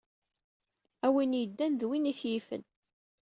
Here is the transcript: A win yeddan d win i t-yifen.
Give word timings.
A 1.05 1.07
win 1.13 1.37
yeddan 1.39 1.73
d 1.79 1.81
win 1.89 2.09
i 2.11 2.13
t-yifen. 2.19 2.63